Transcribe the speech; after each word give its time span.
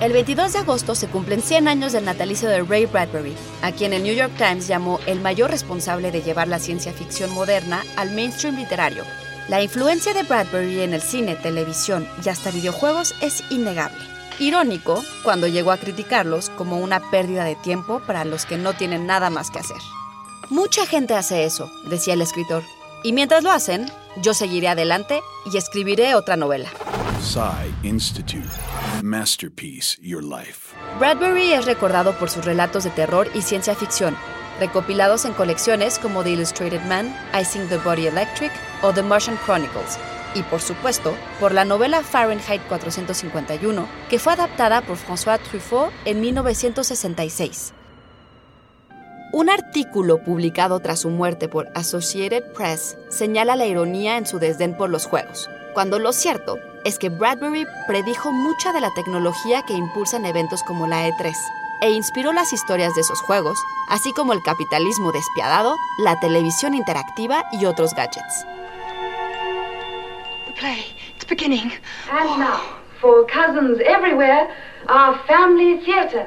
El 0.00 0.12
22 0.12 0.52
de 0.52 0.60
agosto 0.60 0.94
se 0.94 1.08
cumplen 1.08 1.42
100 1.42 1.66
años 1.66 1.92
del 1.92 2.04
natalicio 2.04 2.48
de 2.48 2.62
Ray 2.62 2.86
Bradbury, 2.86 3.34
a 3.62 3.72
quien 3.72 3.92
el 3.92 4.04
New 4.04 4.14
York 4.14 4.32
Times 4.38 4.68
llamó 4.68 5.00
el 5.06 5.20
mayor 5.20 5.50
responsable 5.50 6.12
de 6.12 6.22
llevar 6.22 6.46
la 6.46 6.60
ciencia 6.60 6.92
ficción 6.92 7.32
moderna 7.32 7.82
al 7.96 8.12
mainstream 8.12 8.56
literario. 8.56 9.02
La 9.48 9.60
influencia 9.60 10.14
de 10.14 10.22
Bradbury 10.22 10.82
en 10.82 10.94
el 10.94 11.02
cine, 11.02 11.34
televisión 11.34 12.06
y 12.24 12.28
hasta 12.28 12.52
videojuegos 12.52 13.12
es 13.22 13.42
innegable. 13.50 13.98
Irónico 14.38 15.02
cuando 15.24 15.48
llegó 15.48 15.72
a 15.72 15.78
criticarlos 15.78 16.48
como 16.50 16.78
una 16.78 17.10
pérdida 17.10 17.42
de 17.42 17.56
tiempo 17.56 18.00
para 18.06 18.24
los 18.24 18.46
que 18.46 18.56
no 18.56 18.74
tienen 18.74 19.04
nada 19.04 19.30
más 19.30 19.50
que 19.50 19.58
hacer. 19.58 19.78
Mucha 20.48 20.86
gente 20.86 21.14
hace 21.14 21.44
eso, 21.44 21.68
decía 21.90 22.14
el 22.14 22.22
escritor, 22.22 22.62
y 23.02 23.12
mientras 23.12 23.42
lo 23.42 23.50
hacen, 23.50 23.90
yo 24.22 24.32
seguiré 24.32 24.68
adelante 24.68 25.22
y 25.52 25.56
escribiré 25.56 26.14
otra 26.14 26.36
novela. 26.36 26.70
Psy 27.20 27.74
Institute. 27.82 28.48
Masterpiece 29.02 29.98
Your 30.00 30.22
Life. 30.22 30.72
Bradbury 31.00 31.52
es 31.52 31.66
recordado 31.66 32.16
por 32.16 32.30
sus 32.30 32.44
relatos 32.44 32.84
de 32.84 32.90
terror 32.90 33.28
y 33.34 33.42
ciencia 33.42 33.74
ficción, 33.74 34.16
recopilados 34.60 35.24
en 35.24 35.32
colecciones 35.32 35.98
como 35.98 36.22
The 36.22 36.30
Illustrated 36.30 36.80
Man, 36.82 37.12
Icing 37.38 37.68
the 37.68 37.78
Body 37.78 38.06
Electric 38.06 38.52
o 38.82 38.92
The 38.92 39.02
Martian 39.02 39.36
Chronicles, 39.44 39.98
y 40.36 40.44
por 40.44 40.60
supuesto 40.60 41.12
por 41.40 41.52
la 41.52 41.64
novela 41.64 42.04
Fahrenheit 42.04 42.62
451, 42.68 43.88
que 44.08 44.20
fue 44.20 44.34
adaptada 44.34 44.80
por 44.82 44.96
François 44.96 45.40
Truffaut 45.40 45.92
en 46.04 46.20
1966. 46.20 47.74
Un 49.32 49.50
artículo 49.50 50.22
publicado 50.22 50.78
tras 50.78 51.00
su 51.00 51.10
muerte 51.10 51.48
por 51.48 51.68
Associated 51.74 52.52
Press 52.54 52.96
señala 53.08 53.56
la 53.56 53.66
ironía 53.66 54.18
en 54.18 54.26
su 54.26 54.38
desdén 54.38 54.76
por 54.76 54.88
los 54.88 55.06
juegos, 55.06 55.50
cuando 55.74 55.98
lo 55.98 56.12
cierto 56.12 56.58
es 56.88 56.98
que 56.98 57.10
Bradbury 57.10 57.66
predijo 57.86 58.32
mucha 58.32 58.72
de 58.72 58.80
la 58.80 58.90
tecnología 58.94 59.62
que 59.62 59.74
impulsan 59.74 60.24
eventos 60.24 60.62
como 60.62 60.86
la 60.86 61.06
E3 61.06 61.34
e 61.82 61.90
inspiró 61.90 62.32
las 62.32 62.54
historias 62.54 62.94
de 62.94 63.02
esos 63.02 63.20
juegos, 63.20 63.58
así 63.90 64.10
como 64.14 64.32
el 64.32 64.42
capitalismo 64.42 65.12
despiadado, 65.12 65.76
la 65.98 66.18
televisión 66.18 66.72
interactiva 66.72 67.44
y 67.52 67.66
otros 67.66 67.92
gadgets. 67.92 68.46
The 70.46 70.52
play, 70.58 70.96
it's 71.14 71.26
beginning. 71.26 71.72
And 72.10 72.40
now, 72.40 72.62
for 73.02 73.26
cousins 73.26 73.80
everywhere, 73.84 74.48
our 74.88 75.18
family 75.26 75.84
theater. 75.84 76.26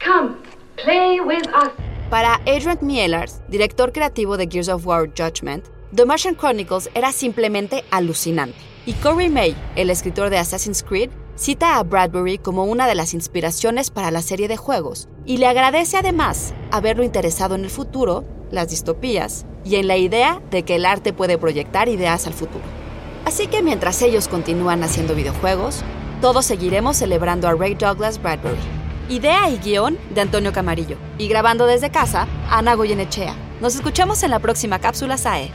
Come, 0.00 0.36
play 0.76 1.20
with 1.20 1.46
us. 1.48 1.70
Para 2.08 2.40
Adrian 2.46 2.78
Mielers, 2.80 3.42
director 3.48 3.92
creativo 3.92 4.38
de 4.38 4.46
Gears 4.46 4.70
of 4.70 4.86
War 4.86 5.06
Judgment, 5.06 5.66
The 5.94 6.06
Martian 6.06 6.34
Chronicles 6.34 6.88
era 6.94 7.12
simplemente 7.12 7.84
alucinante. 7.90 8.77
Y 8.88 8.94
Corey 8.94 9.28
May, 9.28 9.54
el 9.76 9.90
escritor 9.90 10.30
de 10.30 10.38
Assassin's 10.38 10.82
Creed, 10.82 11.10
cita 11.36 11.76
a 11.76 11.82
Bradbury 11.82 12.38
como 12.38 12.64
una 12.64 12.86
de 12.86 12.94
las 12.94 13.12
inspiraciones 13.12 13.90
para 13.90 14.10
la 14.10 14.22
serie 14.22 14.48
de 14.48 14.56
juegos 14.56 15.10
y 15.26 15.36
le 15.36 15.46
agradece 15.46 15.98
además 15.98 16.54
haberlo 16.70 17.04
interesado 17.04 17.54
en 17.54 17.64
el 17.64 17.70
futuro, 17.70 18.24
las 18.50 18.70
distopías 18.70 19.44
y 19.62 19.76
en 19.76 19.88
la 19.88 19.98
idea 19.98 20.40
de 20.50 20.62
que 20.62 20.76
el 20.76 20.86
arte 20.86 21.12
puede 21.12 21.36
proyectar 21.36 21.90
ideas 21.90 22.26
al 22.26 22.32
futuro. 22.32 22.64
Así 23.26 23.46
que 23.46 23.62
mientras 23.62 24.00
ellos 24.00 24.26
continúan 24.26 24.82
haciendo 24.82 25.14
videojuegos, 25.14 25.82
todos 26.22 26.46
seguiremos 26.46 26.96
celebrando 26.96 27.46
a 27.46 27.52
Ray 27.52 27.74
Douglas 27.74 28.22
Bradbury. 28.22 28.56
Idea 29.10 29.50
y 29.50 29.58
guion 29.58 29.98
de 30.14 30.22
Antonio 30.22 30.54
Camarillo. 30.54 30.96
Y 31.18 31.28
grabando 31.28 31.66
desde 31.66 31.90
casa, 31.90 32.26
Ana 32.48 32.72
Goyenechea. 32.72 33.34
Nos 33.60 33.74
escuchamos 33.74 34.22
en 34.22 34.30
la 34.30 34.38
próxima 34.38 34.78
cápsula 34.78 35.18
SAE. 35.18 35.50